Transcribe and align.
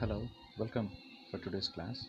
Hello, 0.00 0.26
welcome 0.56 0.90
for 1.30 1.36
today's 1.36 1.68
class. 1.68 2.06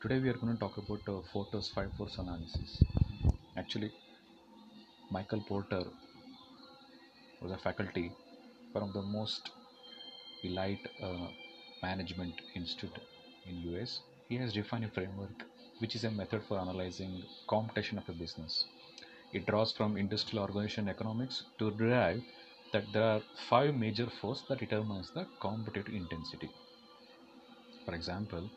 Today 0.00 0.20
we 0.20 0.28
are 0.28 0.34
going 0.34 0.52
to 0.52 0.60
talk 0.60 0.76
about 0.78 1.00
uh, 1.08 1.20
Porter's 1.32 1.72
5 1.74 1.90
force 1.98 2.18
analysis. 2.18 2.84
Actually, 3.56 3.90
Michael 5.10 5.40
Porter 5.40 5.82
was 7.42 7.50
a 7.50 7.58
faculty 7.58 8.12
from 8.72 8.92
the 8.92 9.02
most 9.02 9.50
elite 10.44 10.86
uh, 11.02 11.26
management 11.82 12.34
institute 12.54 12.96
in 13.48 13.56
US. 13.72 13.98
He 14.28 14.36
has 14.36 14.52
defined 14.52 14.84
a 14.84 14.90
framework 14.90 15.46
which 15.80 15.96
is 15.96 16.04
a 16.04 16.12
method 16.12 16.42
for 16.46 16.60
analyzing 16.60 17.24
computation 17.48 17.98
of 17.98 18.08
a 18.08 18.12
business. 18.12 18.66
It 19.32 19.46
draws 19.46 19.72
from 19.72 19.96
industrial 19.96 20.44
organization 20.44 20.88
economics 20.88 21.42
to 21.58 21.72
derive 21.72 22.22
that 22.72 22.92
there 22.92 23.02
are 23.02 23.22
five 23.48 23.74
major 23.74 24.08
forces 24.20 24.44
that 24.48 24.58
determines 24.58 25.10
the 25.12 25.26
competitive 25.40 25.94
intensity. 25.94 26.50
For 27.84 27.94
example, 27.94 28.50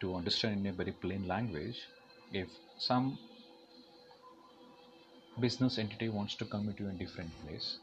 to 0.00 0.14
understand 0.14 0.60
in 0.60 0.66
a 0.66 0.72
very 0.72 0.92
plain 0.92 1.26
language, 1.26 1.80
if 2.32 2.48
some 2.78 3.18
business 5.40 5.78
entity 5.78 6.08
wants 6.08 6.34
to 6.36 6.44
come 6.44 6.68
into 6.68 6.88
a 6.88 6.92
different 6.92 7.30
place, 7.44 7.78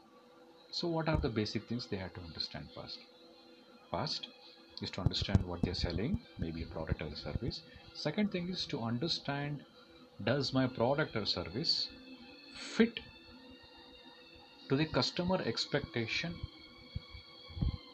so 0.70 0.88
what 0.88 1.08
are 1.08 1.18
the 1.18 1.28
basic 1.28 1.68
things 1.68 1.86
they 1.86 1.96
have 1.96 2.14
to 2.14 2.20
understand 2.20 2.68
first? 2.74 2.98
First 3.90 4.28
is 4.82 4.90
to 4.90 5.00
understand 5.00 5.46
what 5.46 5.62
they're 5.62 5.74
selling, 5.74 6.20
maybe 6.38 6.62
a 6.62 6.66
product 6.66 7.02
or 7.02 7.06
a 7.06 7.16
service. 7.16 7.60
Second 7.94 8.32
thing 8.32 8.48
is 8.48 8.66
to 8.66 8.82
understand 8.82 9.62
does 10.24 10.52
my 10.52 10.66
product 10.66 11.16
or 11.16 11.24
service 11.26 11.88
fit 12.56 13.00
to 14.74 14.78
the 14.78 14.86
customer 14.86 15.40
expectation 15.50 16.34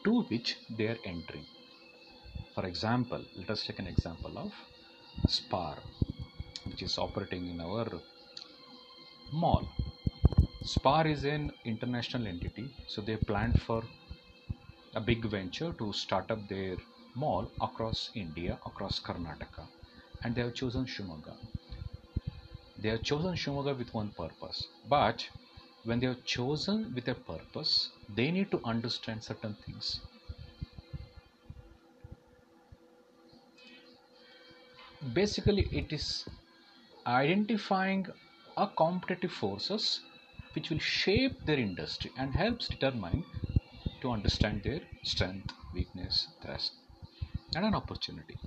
to 0.03 0.21
which 0.29 0.57
they 0.77 0.87
are 0.87 0.97
entering. 1.05 1.45
For 2.55 2.65
example, 2.65 3.21
let 3.37 3.51
us 3.51 3.63
take 3.67 3.77
an 3.77 3.85
example 3.85 4.35
of 4.35 4.51
SPAR, 5.27 5.77
which 6.65 6.81
is 6.81 6.97
operating 6.97 7.49
in 7.49 7.61
our 7.61 7.87
mall. 9.31 9.67
SPAR 10.63 11.05
is 11.05 11.23
an 11.23 11.51
international 11.65 12.25
entity, 12.25 12.67
so 12.87 12.99
they 13.01 13.17
planned 13.17 13.61
for 13.61 13.83
a 14.95 15.01
big 15.01 15.25
venture 15.25 15.73
to 15.73 15.93
start 15.93 16.31
up 16.31 16.47
their 16.47 16.77
mall 17.15 17.51
across 17.61 18.09
India, 18.15 18.57
across 18.65 18.99
Karnataka, 18.99 19.67
and 20.23 20.33
they 20.33 20.41
have 20.41 20.55
chosen 20.55 20.85
Shimoga. 20.85 21.35
They 22.79 22.89
have 22.89 23.03
chosen 23.03 23.35
Shimoga 23.35 23.77
with 23.77 23.93
one 23.93 24.09
purpose, 24.17 24.67
but 24.89 25.29
when 25.83 25.99
they 25.99 26.07
are 26.07 26.21
chosen 26.23 26.93
with 26.95 27.07
a 27.07 27.15
purpose, 27.15 27.89
they 28.09 28.31
need 28.31 28.51
to 28.51 28.61
understand 28.65 29.23
certain 29.23 29.55
things. 29.65 30.01
Basically, 35.13 35.67
it 35.73 35.91
is 35.91 36.25
identifying 37.05 38.07
a 38.57 38.67
competitive 38.67 39.31
forces 39.31 40.01
which 40.53 40.69
will 40.69 40.79
shape 40.79 41.45
their 41.45 41.59
industry 41.59 42.11
and 42.17 42.35
helps 42.35 42.67
determine 42.69 43.25
to 44.01 44.11
understand 44.11 44.63
their 44.63 44.81
strength, 45.03 45.53
weakness, 45.73 46.29
threat, 46.41 46.71
and 47.55 47.65
an 47.65 47.75
opportunity. 47.75 48.37